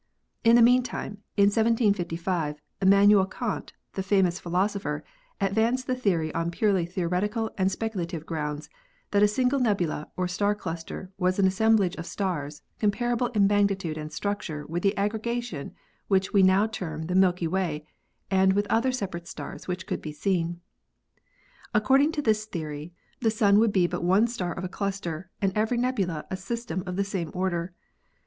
In 0.43 0.55
the 0.55 0.63
meantime, 0.63 1.19
in 1.37 1.43
1755 1.51 2.59
Immanuel 2.81 3.27
Kant, 3.27 3.73
the 3.93 4.01
famous 4.01 4.39
philoso 4.41 4.79
pher, 4.81 5.03
advanced 5.39 5.85
the 5.85 5.93
theory 5.93 6.33
on 6.33 6.49
purely 6.49 6.87
theoretical 6.87 7.51
and 7.55 7.69
specu 7.69 7.93
lative 7.97 8.25
grounds 8.25 8.67
that 9.11 9.21
a 9.21 9.27
single 9.27 9.59
nebula 9.59 10.09
or 10.17 10.27
star 10.27 10.55
cluster 10.55 11.11
was 11.19 11.37
an 11.37 11.45
assemblage 11.45 11.95
of 11.97 12.07
stars, 12.07 12.63
comparable 12.79 13.27
in 13.27 13.45
magnitude 13.45 13.95
and 13.95 14.09
struc 14.09 14.39
ture 14.39 14.65
with 14.65 14.81
the 14.81 14.97
aggregation 14.97 15.71
which 16.07 16.33
we 16.33 16.41
now 16.41 16.65
term 16.65 17.03
the 17.03 17.13
Milky 17.13 17.45
Way 17.45 17.85
and 18.31 18.53
the 18.53 18.73
other 18.73 18.91
separate 18.91 19.27
stars 19.27 19.67
which 19.67 19.85
can 19.85 19.99
be 19.99 20.11
seen. 20.11 20.61
Ac 21.75 21.83
cording 21.85 22.11
to 22.13 22.23
this 22.23 22.45
theory, 22.45 22.91
the 23.19 23.29
Sun 23.29 23.59
would 23.59 23.71
be 23.71 23.85
but 23.85 24.03
one 24.03 24.25
star 24.25 24.51
of 24.51 24.63
a 24.63 24.67
cluster 24.67 25.29
and 25.43 25.51
every 25.55 25.77
nebula 25.77 26.25
a 26.31 26.37
system 26.37 26.81
of 26.87 26.95
the 26.95 27.03
same 27.03 27.29
order. 27.35 27.75